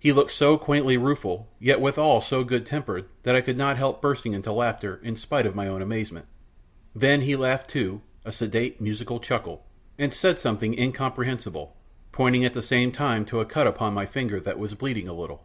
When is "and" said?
9.98-10.10